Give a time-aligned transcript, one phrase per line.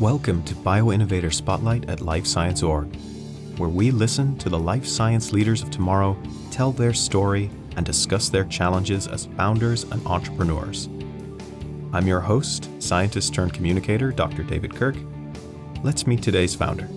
[0.00, 2.96] Welcome to BioInnovator Spotlight at Life Science Org,
[3.58, 6.16] where we listen to the life science leaders of tomorrow
[6.50, 10.88] tell their story and discuss their challenges as founders and entrepreneurs.
[11.92, 14.42] I'm your host, scientist turned communicator, Dr.
[14.42, 14.96] David Kirk.
[15.82, 16.88] Let's meet today's founder.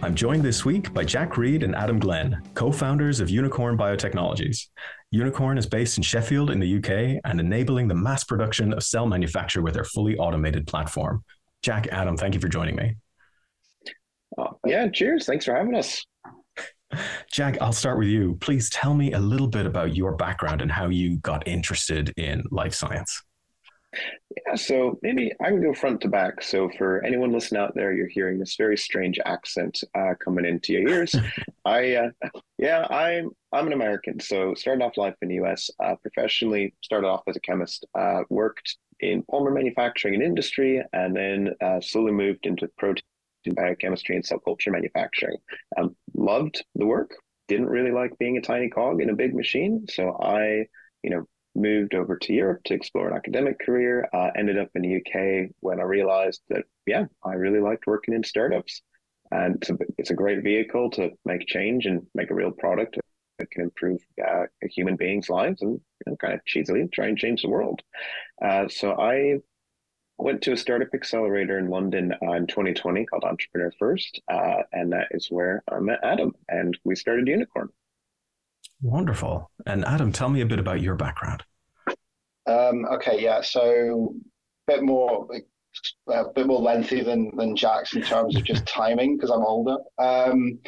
[0.00, 4.68] I'm joined this week by Jack Reid and Adam Glen, co founders of Unicorn Biotechnologies.
[5.10, 9.08] Unicorn is based in Sheffield in the UK and enabling the mass production of cell
[9.08, 11.24] manufacture with their fully automated platform.
[11.62, 12.96] Jack, Adam, thank you for joining me.
[14.38, 15.26] Uh, yeah, cheers.
[15.26, 16.04] Thanks for having us.
[17.32, 18.36] Jack, I'll start with you.
[18.40, 22.42] Please tell me a little bit about your background and how you got interested in
[22.50, 23.22] life science.
[24.46, 26.42] Yeah, so maybe I can go front to back.
[26.42, 30.72] So for anyone listening out there, you're hearing this very strange accent uh, coming into
[30.72, 31.14] your ears.
[31.64, 32.10] I, uh,
[32.56, 34.20] yeah, I'm I'm an American.
[34.20, 35.70] So started off life in the U.S.
[35.82, 37.84] Uh, professionally, started off as a chemist.
[37.98, 43.02] Uh, worked in polymer manufacturing and industry, and then uh, slowly moved into protein
[43.54, 45.38] biochemistry and cell culture manufacturing.
[45.76, 47.10] Um, loved the work.
[47.48, 49.86] Didn't really like being a tiny cog in a big machine.
[49.88, 50.66] So I,
[51.02, 54.08] you know, moved over to Europe to explore an academic career.
[54.12, 58.14] Uh, ended up in the UK when I realized that, yeah, I really liked working
[58.14, 58.82] in startups.
[59.32, 62.98] And it's a, it's a great vehicle to make change and make a real product
[63.40, 67.18] that can improve uh, human beings' lives and you know, kind of cheesily try and
[67.18, 67.80] change the world.
[68.42, 69.38] Uh, so I
[70.18, 74.92] went to a startup accelerator in London uh, in 2020 called Entrepreneur First, uh, and
[74.92, 77.68] that is where I met Adam, and we started Unicorn.
[78.82, 79.50] Wonderful.
[79.66, 81.42] And Adam, tell me a bit about your background.
[82.46, 83.40] Um, okay, yeah.
[83.42, 84.14] So
[84.68, 85.28] a bit more,
[86.08, 89.76] a bit more lengthy than than Jack's in terms of just timing because I'm older.
[89.98, 90.58] Um,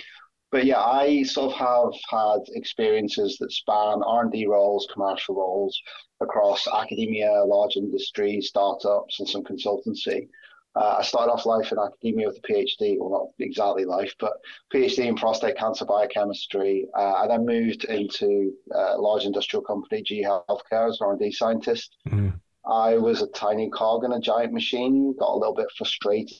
[0.53, 5.35] but yeah, I sort of have had experiences that span R and D roles, commercial
[5.35, 5.81] roles
[6.21, 10.29] across academia, large industry, startups, and some consultancy.
[10.75, 14.33] Uh, I started off life in academia with a PhD, well, not exactly life, but
[14.73, 16.87] PhD in prostate cancer biochemistry.
[16.97, 21.97] Uh, I then moved into a large industrial company, GE Healthcare, as an R&D scientist.
[22.09, 22.31] Mm-hmm.
[22.71, 26.39] I was a tiny cog in a giant machine, got a little bit frustrated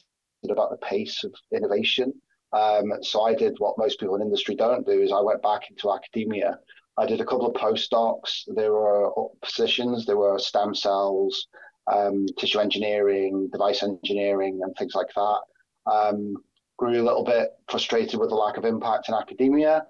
[0.49, 2.13] about the pace of innovation.
[2.53, 5.69] Um, so I did what most people in industry don't do is I went back
[5.69, 6.59] into academia.
[6.97, 8.43] I did a couple of postdocs.
[8.47, 11.47] There were positions, there were stem cells,
[11.91, 15.39] um, tissue engineering, device engineering, and things like that.
[15.91, 16.35] Um,
[16.77, 19.85] grew a little bit frustrated with the lack of impact in academia.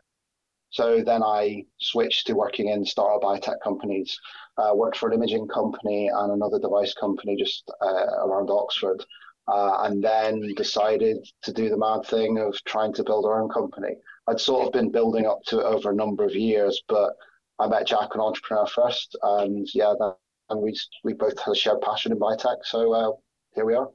[0.70, 4.18] So then I switched to working in startup biotech companies.
[4.58, 9.04] Uh, worked for an imaging company and another device company just uh, around Oxford.
[9.48, 13.50] Uh, and then decided to do the mad thing of trying to build our own
[13.50, 13.96] company.
[14.28, 17.14] I'd sort of been building up to it over a number of years, but
[17.60, 20.16] I met Jack, an Entrepreneur First, and yeah, that,
[20.50, 22.58] and we we both had a shared passion in biotech.
[22.64, 23.12] So uh,
[23.54, 23.90] here we are.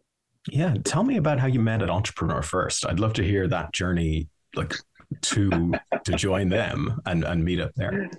[0.50, 2.86] Yeah, tell me about how you met an Entrepreneur First.
[2.86, 4.74] I'd love to hear that journey, like
[5.22, 5.72] to
[6.04, 8.10] to join them and and meet up there.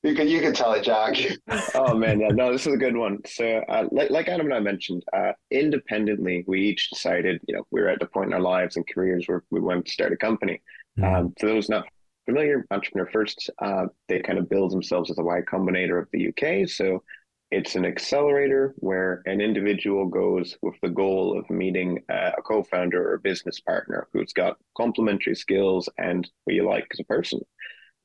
[0.09, 1.17] You can you can tell it, Jack.
[1.75, 3.19] oh man, yeah, no, this is a good one.
[3.27, 7.67] So, uh, like like Adam and I mentioned, uh, independently, we each decided, you know,
[7.71, 10.15] we were at the point in our lives and careers where we wanted to start
[10.15, 10.63] a company.
[10.99, 11.15] Mm-hmm.
[11.15, 11.89] Um, for those not
[12.25, 16.29] familiar, Entrepreneur First, uh, they kind of build themselves as a Y Combinator of the
[16.29, 16.67] UK.
[16.67, 17.03] So
[17.51, 23.11] it's an accelerator where an individual goes with the goal of meeting uh, a co-founder
[23.11, 27.41] or a business partner who's got complementary skills and who you like as a person.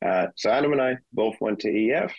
[0.04, 2.14] Uh, so Adam and I both went to EF.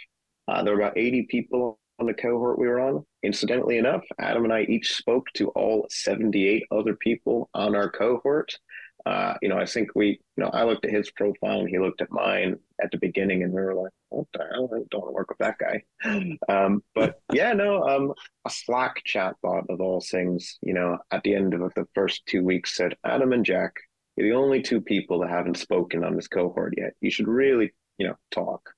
[0.48, 3.04] Uh, there were about 80 people on the cohort we were on.
[3.22, 8.54] Incidentally enough, Adam and I each spoke to all 78 other people on our cohort
[9.06, 11.78] uh, you know, I think we, you know, I looked at his profile and he
[11.78, 14.70] looked at mine at the beginning, and we were like, "What the hell?
[14.72, 15.82] I don't want to work with that guy."
[16.48, 18.14] Um, but yeah, no, um,
[18.46, 22.42] a Slack chatbot of all things, you know, at the end of the first two
[22.42, 23.74] weeks said, "Adam and Jack,
[24.16, 26.92] you're the only two people that haven't spoken on this cohort yet.
[27.00, 28.70] You should really, you know, talk."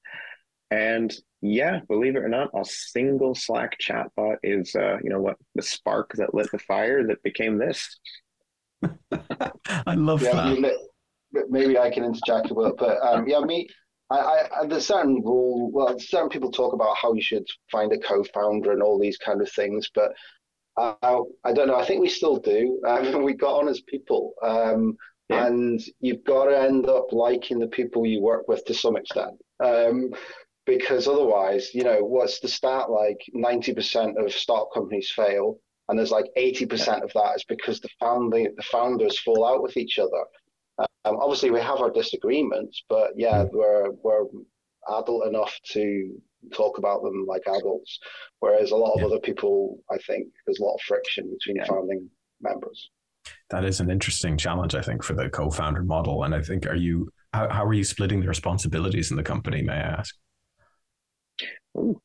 [0.71, 5.37] And yeah, believe it or not, a single Slack chatbot is, uh, you know, what
[5.55, 7.99] the spark that lit the fire that became this.
[8.83, 10.77] I love yeah, that.
[11.49, 13.69] maybe I can interject a bit, but um, yeah, me.
[14.09, 15.71] I, I, there's certain rule.
[15.73, 19.41] Well, certain people talk about how you should find a co-founder and all these kind
[19.43, 20.13] of things, but
[20.77, 21.77] I, I don't know.
[21.77, 22.81] I think we still do.
[22.87, 24.97] Um, we got on as people, um,
[25.29, 25.47] yeah.
[25.47, 29.33] and you've got to end up liking the people you work with to some extent.
[29.63, 30.11] Um,
[30.67, 33.19] because otherwise, you know, what's the stat like?
[33.33, 35.59] Ninety percent of startup companies fail
[35.89, 39.77] and there's like 80% of that is because the founding the founders fall out with
[39.77, 40.25] each other
[41.05, 43.51] um, obviously we have our disagreements but yeah mm.
[43.53, 44.25] we're we're
[44.89, 46.11] adult enough to
[46.53, 47.99] talk about them like adults.
[48.41, 49.07] Whereas a lot of yeah.
[49.07, 51.65] other people, I think, there's a lot of friction between yeah.
[51.65, 52.91] founding members.
[53.51, 56.25] That is an interesting challenge, I think, for the co-founder model.
[56.25, 59.63] And I think, are you how, how are you splitting the responsibilities in the company?
[59.63, 60.15] May I ask?
[61.77, 62.01] Ooh.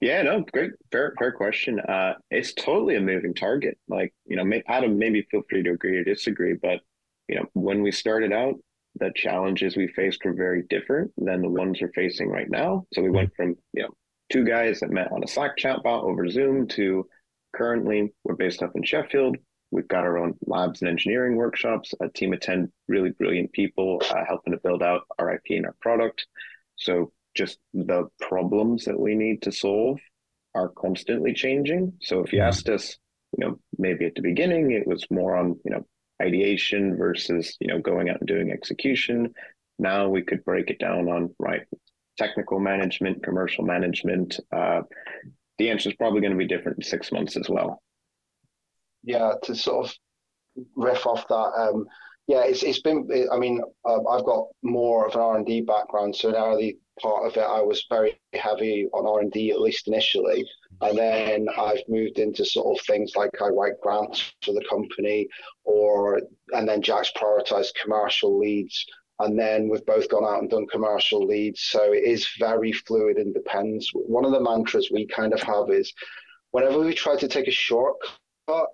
[0.00, 1.78] Yeah, no, great, fair, fair question.
[1.78, 3.78] Uh, it's totally a moving target.
[3.86, 6.80] Like, you know, may, Adam, maybe feel free to agree or disagree, but
[7.28, 8.54] you know, when we started out,
[8.98, 12.86] the challenges we faced were very different than the ones we're facing right now.
[12.92, 13.90] So we went from, you know,
[14.30, 17.06] two guys that met on a Slack chatbot over Zoom to
[17.54, 19.36] currently we're based up in Sheffield.
[19.70, 24.02] We've got our own labs and engineering workshops, a team of 10 really brilliant people
[24.10, 26.26] uh, helping to build out our IP and our product.
[26.76, 30.00] So just the problems that we need to solve
[30.54, 31.92] are constantly changing.
[32.00, 32.96] So if you asked us,
[33.38, 35.86] you know, maybe at the beginning it was more on, you know,
[36.20, 39.32] ideation versus, you know, going out and doing execution.
[39.78, 41.62] Now we could break it down on right
[42.18, 44.38] technical management, commercial management.
[44.52, 44.82] Uh,
[45.58, 47.82] the answer is probably going to be different in six months as well.
[49.02, 49.94] Yeah, to sort of
[50.76, 51.86] riff off that, um,
[52.30, 53.08] yeah, it's it's been.
[53.32, 56.78] I mean, uh, I've got more of an R and D background, so in early
[57.00, 60.44] part of it, I was very heavy on R and D at least initially,
[60.80, 65.26] and then I've moved into sort of things like I write grants for the company,
[65.64, 66.20] or
[66.52, 68.86] and then Jack's prioritized commercial leads,
[69.18, 71.62] and then we've both gone out and done commercial leads.
[71.62, 73.90] So it is very fluid and depends.
[73.92, 75.92] One of the mantras we kind of have is
[76.52, 78.19] whenever we try to take a shortcut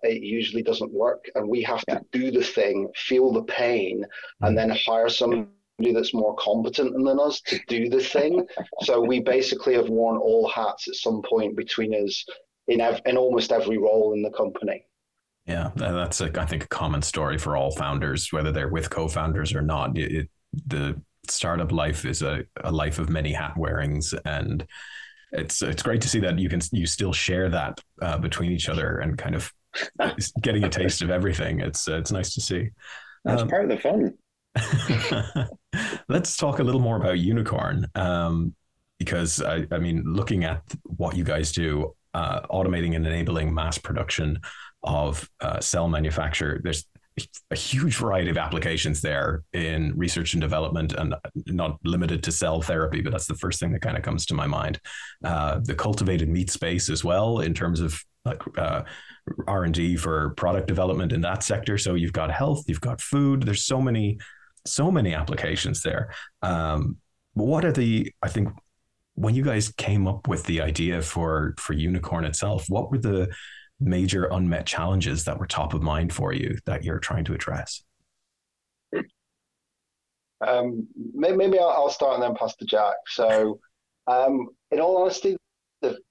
[0.03, 1.25] it usually doesn't work.
[1.35, 4.05] And we have to do the thing, feel the pain,
[4.41, 5.49] and then hire somebody
[5.93, 8.47] that's more competent than us to do the thing.
[8.83, 12.25] so we basically have worn all hats at some point between us
[12.69, 14.85] in, ev- in almost every role in the company.
[15.47, 19.55] Yeah, that's a, I think a common story for all founders, whether they're with co-founders
[19.55, 19.97] or not.
[19.97, 20.31] It, it,
[20.67, 24.67] the startup life is a, a life of many hat wearings, and
[25.33, 28.69] it's it's great to see that you can you still share that uh, between each
[28.69, 29.53] other and kind of
[30.43, 31.61] getting a taste of everything.
[31.61, 32.71] It's uh, it's nice to see.
[33.25, 34.15] That's um, part of the fun.
[36.09, 38.55] let's talk a little more about Unicorn, um,
[38.99, 43.79] because I, I mean, looking at what you guys do, uh, automating and enabling mass
[43.79, 44.41] production
[44.83, 46.61] of uh, cell manufacture.
[46.63, 46.87] There's
[47.51, 51.15] a huge variety of applications there in research and development and
[51.47, 54.35] not limited to cell therapy but that's the first thing that kind of comes to
[54.35, 54.79] my mind
[55.25, 58.83] uh, the cultivated meat space as well in terms of like uh,
[59.47, 63.65] r&d for product development in that sector so you've got health you've got food there's
[63.65, 64.19] so many
[64.65, 66.13] so many applications there
[66.43, 66.97] um,
[67.35, 68.49] what are the i think
[69.15, 73.29] when you guys came up with the idea for for Unicorn itself what were the
[73.81, 77.83] major unmet challenges that were top of mind for you that you're trying to address?
[80.47, 82.95] Um, maybe I'll start and then pass to Jack.
[83.09, 83.59] So,
[84.07, 85.37] um, in all honesty,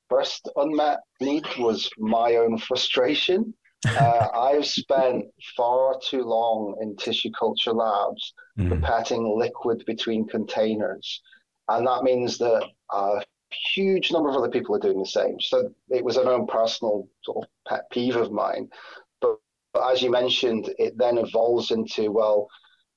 [0.09, 3.53] first unmet need was my own frustration.
[3.87, 5.25] Uh, I've spent
[5.55, 9.37] far too long in tissue culture labs mm.
[9.37, 11.21] liquid between containers.
[11.67, 13.23] And that means that a
[13.73, 15.39] huge number of other people are doing the same.
[15.39, 18.69] So it was an own personal sort of pet peeve of mine.
[19.21, 19.37] But,
[19.73, 22.47] but as you mentioned, it then evolves into well,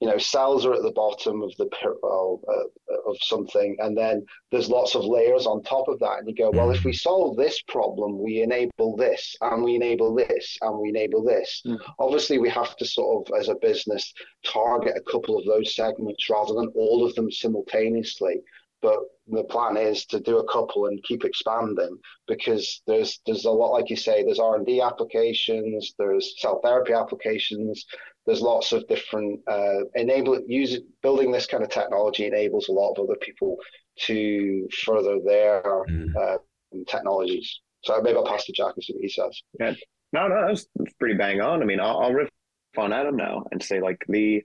[0.00, 4.68] you know, cells are at the bottom of the uh, of something, and then there's
[4.68, 6.18] lots of layers on top of that.
[6.18, 6.98] And you go, well, if we mm.
[6.98, 11.62] solve this problem, we enable this, and we enable this, and we enable this.
[11.66, 11.78] Mm.
[11.98, 14.12] Obviously, we have to sort of, as a business,
[14.44, 18.40] target a couple of those segments rather than all of them simultaneously
[18.80, 23.50] but the plan is to do a couple and keep expanding because there's there's a
[23.50, 27.84] lot like you say there's r&d applications there's cell therapy applications
[28.28, 32.92] there's lots of different uh, enable use building this kind of technology enables a lot
[32.92, 33.56] of other people
[34.00, 36.14] to further their mm.
[36.14, 36.38] uh,
[36.86, 39.72] technologies so maybe i'll pass to Jack and see what he says yeah
[40.12, 40.66] no no that's
[41.00, 42.28] pretty bang on i mean i'll, I'll riff
[42.76, 44.44] on Adam now and say like the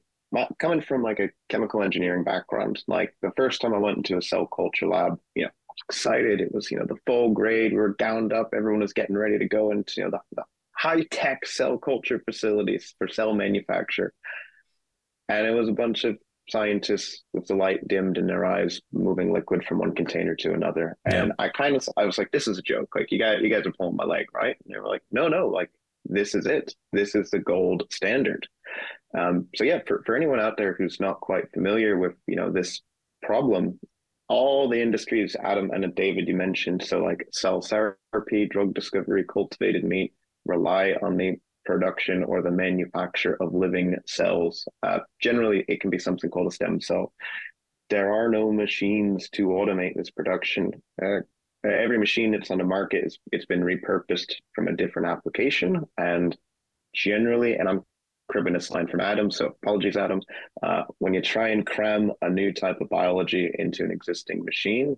[0.59, 4.21] coming from like a chemical engineering background, like the first time I went into a
[4.21, 5.49] cell culture lab, you know,
[5.87, 6.41] excited.
[6.41, 7.71] It was, you know, the full grade.
[7.71, 8.53] We were gowned up.
[8.55, 10.43] Everyone was getting ready to go into, you know, the, the
[10.83, 14.13] high tech cell culture facilities for cell manufacture.
[15.29, 16.17] And it was a bunch of
[16.49, 20.97] scientists with the light dimmed in their eyes, moving liquid from one container to another.
[21.05, 21.45] And yeah.
[21.45, 22.89] I kind of, I was like, this is a joke.
[22.95, 24.57] Like you guys, you guys are pulling my leg, right?
[24.65, 25.71] And they were like, no, no, like
[26.03, 26.75] this is it.
[26.91, 28.45] This is the gold standard.
[29.17, 32.51] Um, so yeah, for, for anyone out there who's not quite familiar with you know
[32.51, 32.81] this
[33.21, 33.79] problem,
[34.27, 39.85] all the industries Adam and David you mentioned, so like cell therapy, drug discovery, cultivated
[39.85, 40.13] meat,
[40.45, 41.35] rely on the
[41.65, 44.67] production or the manufacture of living cells.
[44.81, 47.13] Uh, generally, it can be something called a stem cell.
[47.89, 50.71] there are no machines to automate this production.
[51.01, 51.19] Uh,
[51.63, 56.37] every machine that's on the market is it's been repurposed from a different application, and
[56.93, 57.81] generally, and I'm
[58.29, 60.21] cribbing this line from Adam, so apologies, Adam.
[60.61, 64.97] Uh, when you try and cram a new type of biology into an existing machine,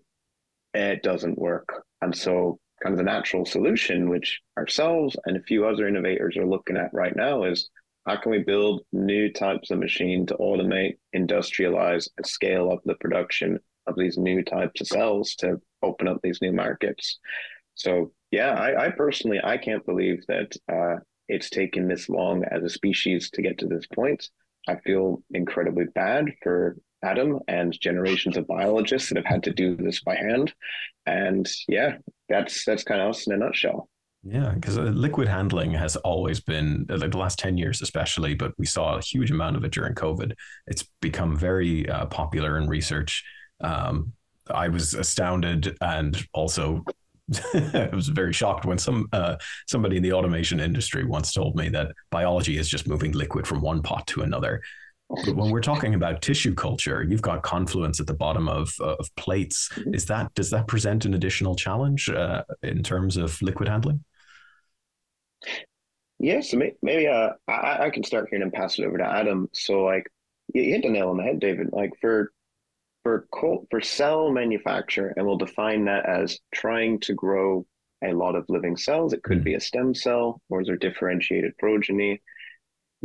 [0.73, 5.65] it doesn't work, and so kind of the natural solution, which ourselves and a few
[5.65, 7.71] other innovators are looking at right now, is
[8.05, 12.93] how can we build new types of machine to automate, industrialize, and scale up the
[12.95, 17.17] production of these new types of cells to open up these new markets?
[17.73, 22.63] So yeah, I, I personally I can't believe that uh, it's taken this long as
[22.63, 24.29] a species to get to this point.
[24.67, 29.75] I feel incredibly bad for Adam and generations of biologists that have had to do
[29.75, 30.53] this by hand.
[31.05, 31.97] And yeah,
[32.29, 33.89] that's that's kind of us in a nutshell.
[34.23, 38.33] Yeah, because uh, liquid handling has always been uh, like the last ten years, especially.
[38.33, 40.33] But we saw a huge amount of it during COVID.
[40.67, 43.23] It's become very uh, popular in research.
[43.61, 44.13] Um,
[44.49, 46.83] I was astounded and also
[47.53, 51.69] I was very shocked when some uh, somebody in the automation industry once told me
[51.69, 54.61] that biology is just moving liquid from one pot to another.
[55.09, 58.95] But when we're talking about tissue culture, you've got confluence at the bottom of, uh,
[58.95, 59.69] of plates.
[59.75, 59.93] Mm-hmm.
[59.93, 64.03] Is that does that present an additional challenge uh, in terms of liquid handling?
[66.17, 69.05] Yeah, so maybe uh, I, I can start here and then pass it over to
[69.05, 69.47] Adam.
[69.53, 70.09] So like
[70.53, 71.69] you hit the nail on the head, David.
[71.71, 72.31] Like for
[73.03, 73.27] for
[73.69, 77.65] for cell manufacture, and we'll define that as trying to grow
[78.03, 79.13] a lot of living cells.
[79.13, 79.45] It could mm-hmm.
[79.45, 82.21] be a stem cell, or is there differentiated progeny?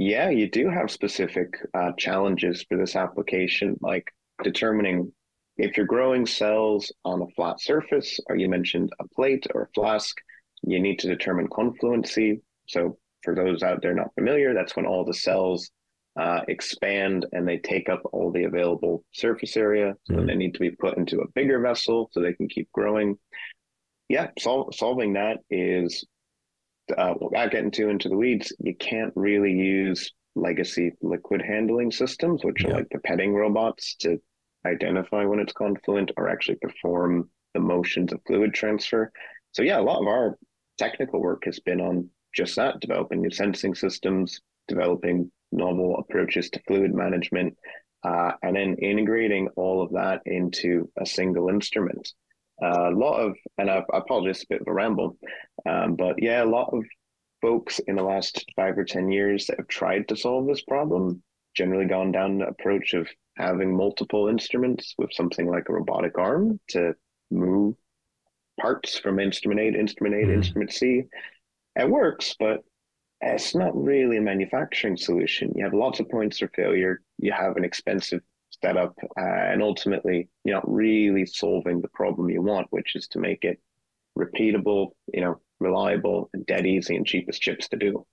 [0.00, 4.10] Yeah, you do have specific uh, challenges for this application, like
[4.42, 5.12] determining
[5.58, 9.72] if you're growing cells on a flat surface, or you mentioned a plate or a
[9.74, 10.16] flask,
[10.62, 12.40] you need to determine confluency.
[12.66, 15.70] So for those out there not familiar, that's when all the cells
[16.18, 19.92] uh, expand and they take up all the available surface area.
[20.04, 20.26] So mm-hmm.
[20.28, 23.18] they need to be put into a bigger vessel so they can keep growing.
[24.08, 26.06] Yeah, sol- solving that is,
[26.96, 32.44] uh, without getting too into the weeds, you can't really use legacy liquid handling systems,
[32.44, 32.70] which yeah.
[32.70, 34.20] are like the petting robots, to
[34.66, 39.10] identify when it's confluent or actually perform the motions of fluid transfer.
[39.52, 40.38] So yeah, a lot of our
[40.78, 46.60] technical work has been on just that, developing new sensing systems, developing novel approaches to
[46.66, 47.56] fluid management,
[48.04, 52.12] uh, and then integrating all of that into a single instrument.
[52.62, 55.16] A lot of, and I, I apologize, a bit of a ramble,
[55.68, 56.84] um, but yeah, a lot of
[57.40, 61.22] folks in the last five or 10 years that have tried to solve this problem
[61.54, 66.60] generally gone down the approach of having multiple instruments with something like a robotic arm
[66.68, 66.94] to
[67.30, 67.74] move
[68.60, 70.34] parts from instrument A to instrument A to mm.
[70.34, 71.04] instrument C.
[71.76, 72.60] It works, but
[73.20, 75.52] it's not really a manufacturing solution.
[75.54, 77.02] You have lots of points for failure.
[77.18, 78.22] You have an expensive
[78.62, 83.18] setup, uh, and ultimately, you're not really solving the problem you want, which is to
[83.18, 83.60] make it
[84.18, 88.04] repeatable, you know, reliable, and dead easy and cheapest chips to do.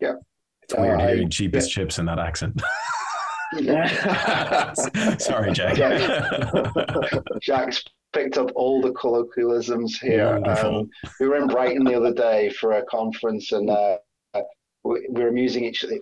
[0.00, 0.14] Yeah,
[0.62, 1.82] it's weird uh, hearing cheapest yeah.
[1.82, 2.60] chips in that accent.
[5.20, 5.76] Sorry, Jack.
[7.42, 10.40] Jack's picked up all the colloquialisms here.
[10.46, 10.88] Um,
[11.20, 13.98] we were in Brighton the other day for a conference, and uh,
[14.84, 15.98] we, we, were amusing each other.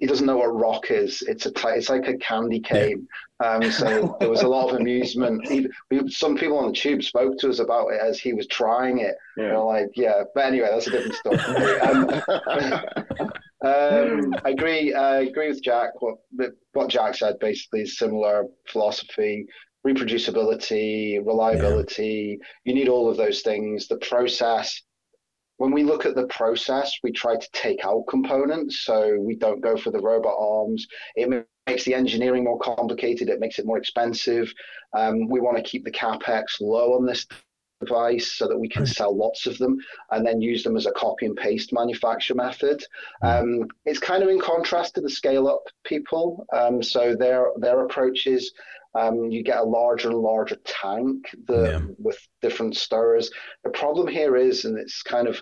[0.00, 1.22] He doesn't know what rock is.
[1.22, 3.06] It's a t- it's like a candy cane.
[3.44, 5.46] Um, so there was a lot of amusement.
[5.46, 8.46] He, we, some people on the tube spoke to us about it as he was
[8.46, 9.14] trying it.
[9.36, 9.52] Yeah.
[9.52, 10.22] We're like, yeah.
[10.34, 11.80] But anyway, that's a different story.
[11.80, 12.08] um,
[13.64, 14.94] um, I agree.
[14.94, 16.00] I agree with Jack.
[16.00, 16.16] What
[16.72, 19.46] what Jack said basically is similar philosophy
[19.86, 22.38] reproducibility, reliability.
[22.40, 22.46] Yeah.
[22.64, 23.86] You need all of those things.
[23.88, 24.82] The process.
[25.58, 28.80] When we look at the process, we try to take out components.
[28.80, 30.86] So we don't go for the robot arms.
[31.14, 33.28] It makes the engineering more complicated.
[33.28, 34.52] It makes it more expensive.
[34.96, 37.26] Um, we want to keep the capex low on this
[37.80, 39.76] device so that we can sell lots of them
[40.10, 42.82] and then use them as a copy and paste manufacture method.
[43.22, 43.62] Mm.
[43.62, 46.46] Um, it's kind of in contrast to the scale up people.
[46.52, 48.52] Um, so their their approach is
[48.96, 51.80] um, you get a larger and larger tank the, yeah.
[51.98, 53.30] with different stirrers.
[53.64, 55.40] The problem here is, and it's kind of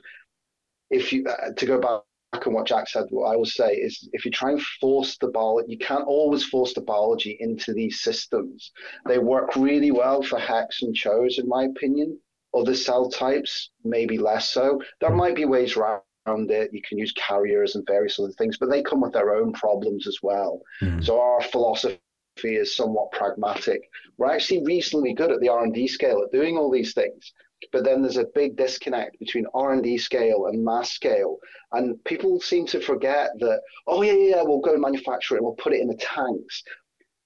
[0.90, 2.02] if you uh, to go back
[2.44, 5.28] and what Jack said, what I will say is if you try and force the
[5.28, 8.72] biology, you can't always force the biology into these systems.
[9.06, 12.18] They work really well for HEKs and CHOs, in my opinion.
[12.52, 14.80] Other cell types, maybe less so.
[15.00, 16.70] There might be ways around it.
[16.72, 20.06] You can use carriers and various other things, but they come with their own problems
[20.06, 20.60] as well.
[20.80, 21.04] Mm.
[21.04, 22.00] So our philosophy
[22.42, 23.88] is somewhat pragmatic.
[24.18, 27.32] We're actually reasonably good at the R&D scale at doing all these things.
[27.72, 31.38] But then there's a big disconnect between R&D scale and mass scale.
[31.72, 35.72] And people seem to forget that, oh, yeah, yeah, we'll go manufacture it we'll put
[35.72, 36.62] it in the tanks.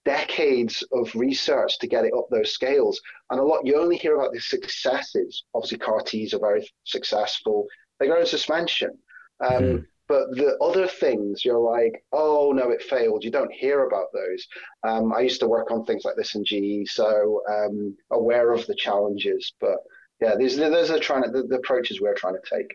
[0.04, 3.00] decades of research to get it up those scales.
[3.30, 5.44] And a lot, you only hear about the successes.
[5.54, 7.66] Obviously, CAR Ts are very successful.
[7.98, 8.96] They go in suspension.
[9.40, 9.84] Um, mm-hmm.
[10.08, 13.24] But the other things, you're like, oh no, it failed.
[13.24, 14.46] You don't hear about those.
[14.82, 18.66] Um, I used to work on things like this in GE, so um, aware of
[18.66, 19.52] the challenges.
[19.60, 19.76] But
[20.20, 22.74] yeah, these those are trying to, the, the approaches we're trying to take.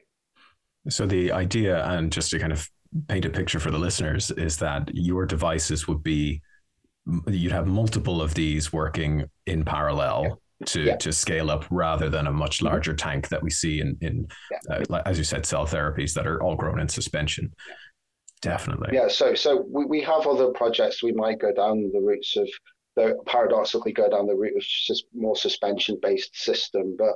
[0.90, 2.70] So the idea, and just to kind of
[3.08, 6.42] paint a picture for the listeners, is that your devices would be
[7.28, 10.96] you'd have multiple of these working in parallel to yeah.
[10.98, 12.68] to scale up rather than a much mm-hmm.
[12.68, 14.28] larger tank that we see in in
[14.70, 14.84] yeah.
[14.90, 17.52] uh, as you said cell therapies that are all grown in suspension
[18.42, 22.36] definitely yeah so so we, we have other projects we might go down the routes
[22.38, 22.48] of
[22.96, 27.14] the paradoxically go down the route of just more suspension based system but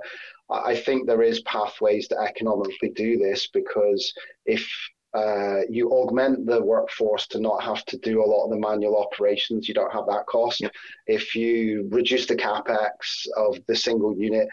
[0.50, 4.14] i think there is pathways to economically do this because
[4.46, 4.68] if
[5.14, 8.98] uh, you augment the workforce to not have to do a lot of the manual
[8.98, 9.68] operations.
[9.68, 10.62] You don't have that cost.
[10.62, 10.70] Yeah.
[11.08, 14.48] If you reduce the capex of the single unit,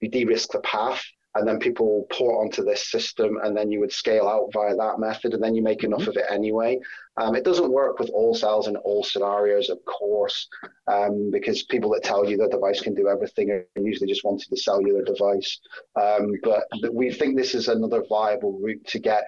[0.00, 1.02] you de-risk the path,
[1.36, 4.98] and then people port onto this system, and then you would scale out via that
[4.98, 6.10] method, and then you make enough mm-hmm.
[6.10, 6.78] of it anyway.
[7.18, 10.48] Um, it doesn't work with all cells in all scenarios, of course,
[10.86, 14.48] um, because people that tell you the device can do everything are usually just wanting
[14.48, 15.58] to sell you their device.
[15.94, 19.24] Um, but we think this is another viable route to get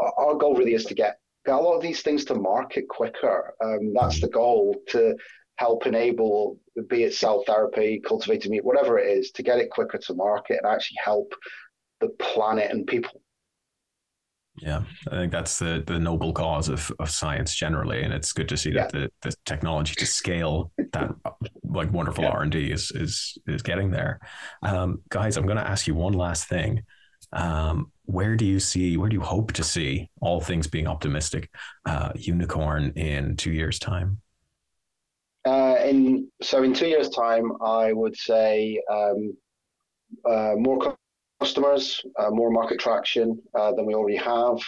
[0.00, 3.54] our goal really is to get, get a lot of these things to market quicker.
[3.62, 5.16] Um, that's the goal to
[5.56, 9.98] help enable, be it cell therapy, cultivated meat, whatever it is, to get it quicker
[9.98, 11.32] to market and actually help
[12.00, 13.20] the planet and people.
[14.60, 18.48] Yeah, I think that's the the noble cause of, of science generally, and it's good
[18.48, 18.88] to see yeah.
[18.88, 21.14] that the, the technology to scale that
[21.62, 24.18] like wonderful R and D is is is getting there.
[24.62, 26.82] Um, guys, I'm going to ask you one last thing.
[27.32, 31.50] Um, where do you see, where do you hope to see, all things being optimistic,
[31.84, 34.20] uh, Unicorn in two years' time?
[35.44, 39.36] Uh, in so in two years' time, I would say um,
[40.28, 40.96] uh, more
[41.40, 44.58] customers, uh, more market traction uh, than we already have.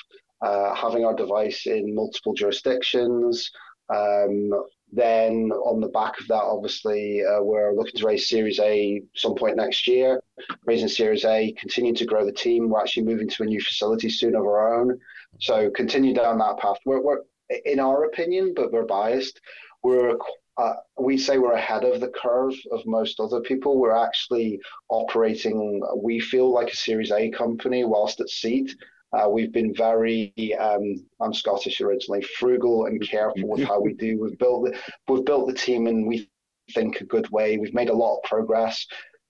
[0.43, 3.51] Uh, having our device in multiple jurisdictions,
[3.91, 4.51] um,
[4.93, 9.35] then on the back of that, obviously, uh, we're looking to raise Series A some
[9.35, 10.23] point next year.
[10.65, 12.69] Raising Series A, continuing to grow the team.
[12.69, 14.99] We're actually moving to a new facility soon of our own.
[15.39, 16.79] So continue down that path.
[16.85, 17.21] We're, we're
[17.65, 19.41] in our opinion, but we're biased.
[19.83, 20.17] We're
[20.61, 23.79] uh, we say we're ahead of the curve of most other people.
[23.79, 28.71] We're actually operating, we feel like a Series A company whilst at seed.
[29.13, 34.21] Uh, we've been very, um, I'm Scottish originally, frugal and careful with how we do.
[34.21, 36.31] We've built the, we've built the team and we
[36.75, 37.59] think a good way.
[37.59, 38.87] We've made a lot of progress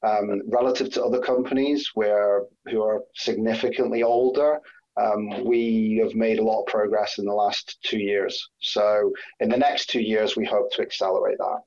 [0.06, 4.60] um, relative to other companies where who are significantly older.
[5.00, 8.50] Um, we have made a lot of progress in the last two years.
[8.60, 11.60] So in the next two years, we hope to accelerate that.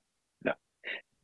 [0.45, 0.53] Yeah,